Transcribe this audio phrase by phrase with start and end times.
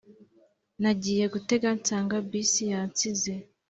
[0.81, 3.33] Nagiye gutega nsanga bus yansize